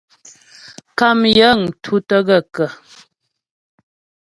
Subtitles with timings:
[0.97, 2.67] Kàm yəŋ tútə́ gaə̂kə̀?